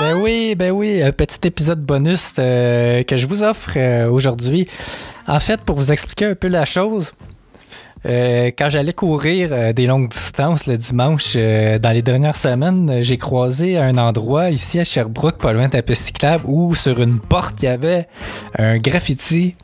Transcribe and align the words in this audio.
Ben 0.00 0.20
oui, 0.20 0.54
ben 0.54 0.70
oui, 0.70 1.02
un 1.02 1.12
petit 1.12 1.46
épisode 1.46 1.80
bonus 1.80 2.32
euh, 2.38 3.02
que 3.02 3.16
je 3.16 3.26
vous 3.26 3.42
offre 3.42 3.72
euh, 3.76 4.08
aujourd'hui. 4.08 4.68
En 5.26 5.40
fait, 5.40 5.60
pour 5.60 5.76
vous 5.76 5.92
expliquer 5.92 6.26
un 6.26 6.34
peu 6.34 6.48
la 6.48 6.64
chose, 6.64 7.12
euh, 8.06 8.50
quand 8.56 8.68
j'allais 8.68 8.92
courir 8.92 9.74
des 9.74 9.86
longues 9.86 10.08
distances 10.08 10.66
le 10.66 10.76
dimanche 10.76 11.34
dans 11.36 11.92
les 11.92 12.02
dernières 12.02 12.36
semaines, 12.36 13.00
j'ai 13.00 13.18
croisé 13.18 13.76
un 13.78 13.98
endroit 13.98 14.50
ici 14.50 14.80
à 14.80 14.84
Sherbrooke, 14.84 15.38
pas 15.38 15.52
loin 15.52 15.68
de 15.68 15.76
la 15.76 15.94
cyclable, 15.94 16.44
où 16.46 16.74
sur 16.74 17.00
une 17.00 17.18
porte 17.18 17.62
il 17.62 17.66
y 17.66 17.68
avait 17.68 18.08
un 18.56 18.78
graffiti. 18.78 19.56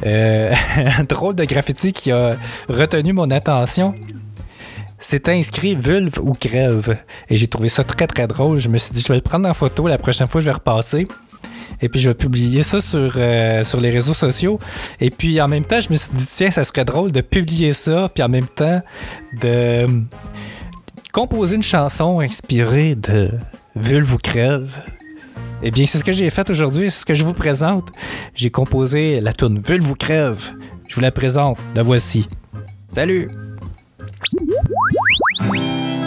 un 0.06 1.02
drôle 1.08 1.34
de 1.34 1.44
graffiti 1.44 1.92
qui 1.92 2.12
a 2.12 2.36
retenu 2.68 3.12
mon 3.12 3.30
attention. 3.32 3.94
C'était 4.98 5.32
inscrit 5.32 5.76
vulve 5.76 6.18
ou 6.20 6.32
crève. 6.32 6.98
Et 7.28 7.36
j'ai 7.36 7.46
trouvé 7.46 7.68
ça 7.68 7.84
très 7.84 8.06
très 8.06 8.26
drôle. 8.26 8.58
Je 8.58 8.68
me 8.68 8.78
suis 8.78 8.92
dit, 8.92 9.00
je 9.00 9.08
vais 9.08 9.16
le 9.16 9.22
prendre 9.22 9.48
en 9.48 9.54
photo 9.54 9.86
la 9.86 9.98
prochaine 9.98 10.28
fois, 10.28 10.40
je 10.40 10.46
vais 10.46 10.52
repasser. 10.52 11.06
Et 11.80 11.88
puis 11.88 12.00
je 12.00 12.08
vais 12.08 12.14
publier 12.14 12.62
ça 12.62 12.80
sur, 12.80 13.12
euh, 13.16 13.62
sur 13.62 13.80
les 13.80 13.90
réseaux 13.90 14.14
sociaux. 14.14 14.58
Et 15.00 15.10
puis 15.10 15.40
en 15.40 15.48
même 15.48 15.64
temps, 15.64 15.80
je 15.80 15.90
me 15.90 15.96
suis 15.96 16.10
dit, 16.12 16.26
tiens, 16.26 16.50
ça 16.50 16.64
serait 16.64 16.84
drôle 16.84 17.12
de 17.12 17.20
publier 17.20 17.72
ça, 17.72 18.10
puis 18.12 18.22
en 18.22 18.28
même 18.28 18.46
temps 18.46 18.82
de 19.40 19.86
composer 21.12 21.56
une 21.56 21.62
chanson 21.62 22.20
inspirée 22.20 22.94
de 22.96 23.30
Vulve 23.76 24.14
ou 24.14 24.18
Crève. 24.18 24.70
Eh 25.62 25.70
bien, 25.70 25.86
c'est 25.86 25.98
ce 25.98 26.04
que 26.04 26.12
j'ai 26.12 26.30
fait 26.30 26.48
aujourd'hui, 26.50 26.90
c'est 26.90 27.00
ce 27.00 27.06
que 27.06 27.14
je 27.14 27.24
vous 27.24 27.34
présente. 27.34 27.88
J'ai 28.34 28.50
composé 28.50 29.20
la 29.20 29.32
tune 29.32 29.60
Vulve 29.60 29.90
ou 29.90 29.94
Crève. 29.94 30.40
Je 30.88 30.94
vous 30.94 31.00
la 31.00 31.12
présente, 31.12 31.58
la 31.74 31.82
voici. 31.82 32.28
Salut! 32.92 33.47
Música 34.34 35.97